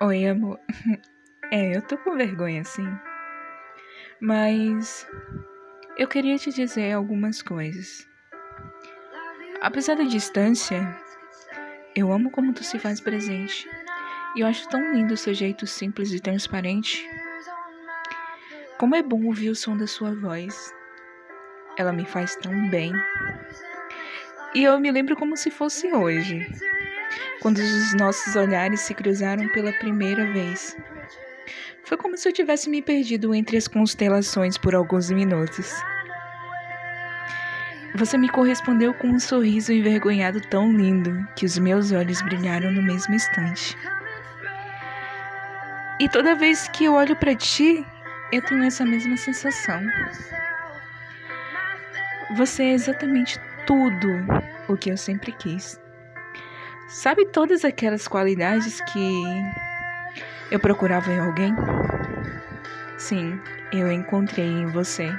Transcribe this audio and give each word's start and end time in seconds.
Oi, 0.00 0.26
amor. 0.26 0.58
É, 1.52 1.76
eu 1.76 1.82
tô 1.82 1.96
com 1.98 2.16
vergonha, 2.16 2.64
sim. 2.64 2.88
Mas 4.18 5.06
eu 5.96 6.08
queria 6.08 6.36
te 6.36 6.50
dizer 6.50 6.92
algumas 6.92 7.42
coisas. 7.42 8.08
Apesar 9.60 9.94
da 9.94 10.02
distância, 10.02 10.80
eu 11.94 12.10
amo 12.10 12.30
como 12.30 12.52
tu 12.52 12.64
se 12.64 12.78
faz 12.78 12.98
presente. 13.00 13.68
E 14.34 14.40
eu 14.40 14.48
acho 14.48 14.68
tão 14.68 14.94
lindo 14.94 15.14
o 15.14 15.18
seu 15.18 15.32
jeito 15.32 15.64
simples 15.64 16.12
e 16.12 16.18
transparente. 16.18 17.08
Como 18.78 18.96
é 18.96 19.02
bom 19.02 19.26
ouvir 19.26 19.50
o 19.50 19.54
som 19.54 19.76
da 19.76 19.86
sua 19.86 20.12
voz. 20.12 20.74
Ela 21.76 21.92
me 21.92 22.06
faz 22.06 22.34
tão 22.36 22.68
bem. 22.68 22.92
E 24.54 24.64
eu 24.64 24.80
me 24.80 24.90
lembro 24.90 25.14
como 25.14 25.36
se 25.36 25.52
fosse 25.52 25.92
hoje 25.92 26.50
quando 27.40 27.58
os 27.58 27.94
nossos 27.94 28.36
olhares 28.36 28.80
se 28.80 28.94
cruzaram 28.94 29.48
pela 29.48 29.72
primeira 29.72 30.30
vez. 30.32 30.76
Foi 31.84 31.96
como 31.96 32.16
se 32.16 32.28
eu 32.28 32.32
tivesse 32.32 32.70
me 32.70 32.80
perdido 32.80 33.34
entre 33.34 33.56
as 33.56 33.68
constelações 33.68 34.56
por 34.56 34.74
alguns 34.74 35.10
minutos. 35.10 35.74
Você 37.96 38.18
me 38.18 38.28
correspondeu 38.28 38.92
com 38.94 39.08
um 39.08 39.20
sorriso 39.20 39.72
envergonhado 39.72 40.40
tão 40.40 40.72
lindo 40.72 41.28
que 41.36 41.46
os 41.46 41.58
meus 41.58 41.92
olhos 41.92 42.20
brilharam 42.22 42.72
no 42.72 42.82
mesmo 42.82 43.14
instante. 43.14 43.76
E 46.00 46.08
toda 46.08 46.34
vez 46.34 46.66
que 46.68 46.86
eu 46.86 46.94
olho 46.94 47.14
para 47.14 47.36
ti, 47.36 47.86
eu 48.32 48.42
tenho 48.42 48.64
essa 48.64 48.84
mesma 48.84 49.16
sensação. 49.16 49.80
Você 52.34 52.64
é 52.64 52.72
exatamente 52.72 53.38
tudo 53.64 54.08
o 54.66 54.76
que 54.76 54.90
eu 54.90 54.96
sempre 54.96 55.30
quis. 55.30 55.83
Sabe 56.86 57.26
todas 57.26 57.64
aquelas 57.64 58.06
qualidades 58.06 58.80
que 58.92 59.22
eu 60.50 60.60
procurava 60.60 61.10
em 61.10 61.18
alguém? 61.18 61.54
Sim, 62.98 63.40
eu 63.72 63.90
encontrei 63.90 64.46
em 64.46 64.66
você. 64.66 65.10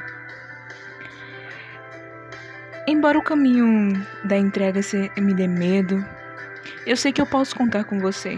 Embora 2.88 3.18
o 3.18 3.24
caminho 3.24 3.94
da 4.24 4.38
entrega 4.38 4.80
me 5.18 5.34
dê 5.34 5.48
medo, 5.48 6.06
eu 6.86 6.96
sei 6.96 7.12
que 7.12 7.20
eu 7.20 7.26
posso 7.26 7.56
contar 7.56 7.84
com 7.84 8.00
você, 8.00 8.38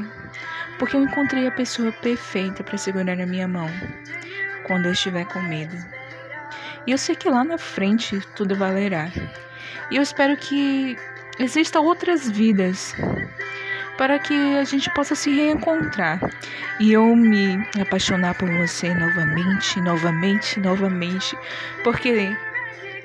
porque 0.80 0.96
eu 0.96 1.04
encontrei 1.04 1.48
a 1.48 1.52
pessoa 1.52 1.92
perfeita 1.92 2.64
para 2.64 2.78
segurar 2.78 3.20
a 3.20 3.26
minha 3.26 3.48
mão 3.48 3.70
quando 4.66 4.86
eu 4.86 4.94
estiver 4.94 5.26
com 5.26 5.42
medo. 5.42 5.76
E 6.86 6.92
eu 6.92 6.98
sei 6.98 7.14
que 7.14 7.30
lá 7.30 7.44
na 7.44 7.58
frente 7.58 8.22
tudo 8.36 8.56
valerá. 8.56 9.12
E 9.92 9.98
eu 9.98 10.02
espero 10.02 10.38
que 10.38 10.98
existam 11.40 11.82
outras 11.82 12.30
vidas 12.30 12.94
para 13.98 14.20
que 14.20 14.34
a 14.56 14.64
gente 14.64 14.90
possa 14.94 15.16
se 15.16 15.30
reencontrar 15.32 16.20
e 16.80 16.94
eu 16.94 17.16
me 17.16 17.58
apaixonar 17.82 18.36
por 18.36 18.50
você 18.50 18.94
novamente, 18.94 19.82
novamente, 19.82 20.60
novamente, 20.60 21.38
porque 21.84 22.36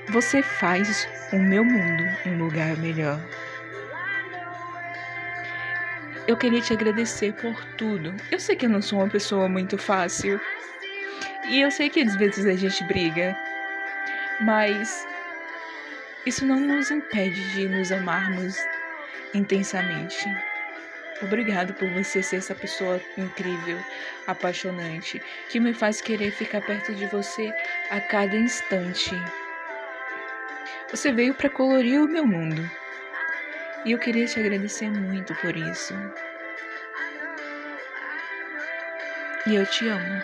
você 0.08 0.42
faz 0.42 1.08
o 1.33 1.39
meu 1.39 1.64
mundo 1.64 2.05
um 2.27 2.36
lugar 2.36 2.77
melhor. 2.77 3.19
Eu 6.27 6.36
queria 6.36 6.61
te 6.61 6.72
agradecer 6.72 7.33
por 7.33 7.55
tudo. 7.77 8.14
Eu 8.30 8.39
sei 8.39 8.55
que 8.55 8.67
eu 8.67 8.70
não 8.70 8.80
sou 8.80 9.00
uma 9.00 9.08
pessoa 9.08 9.48
muito 9.48 9.77
fácil. 9.77 10.41
E 11.48 11.61
eu 11.61 11.70
sei 11.70 11.91
que 11.91 12.00
às 12.00 12.14
vezes 12.14 12.46
a 12.46 12.55
gente 12.55 12.84
briga. 12.84 13.36
Mas 14.41 15.05
isso 16.24 16.46
não 16.46 16.60
nos 16.60 16.90
impede 16.90 17.52
de 17.52 17.68
nos 17.68 17.90
amarmos 17.90 18.56
intensamente. 19.34 20.26
Obrigado 21.20 21.72
por 21.74 21.88
você 21.90 22.22
ser 22.22 22.36
essa 22.36 22.54
pessoa 22.54 23.00
incrível, 23.16 23.78
apaixonante, 24.26 25.22
que 25.48 25.60
me 25.60 25.72
faz 25.72 26.00
querer 26.00 26.32
ficar 26.32 26.60
perto 26.60 26.94
de 26.94 27.06
você 27.06 27.52
a 27.90 28.00
cada 28.00 28.36
instante. 28.36 29.10
Você 30.90 31.12
veio 31.12 31.34
para 31.34 31.48
colorir 31.48 32.00
o 32.00 32.08
meu 32.08 32.27
mundo. 32.27 32.68
E 33.84 33.92
eu 33.92 33.98
queria 33.98 34.27
te 34.27 34.38
agradecer 34.38 34.90
muito 34.90 35.34
por 35.36 35.56
isso. 35.56 35.94
E 39.46 39.55
eu 39.55 39.66
te 39.66 39.88
amo. 39.88 40.22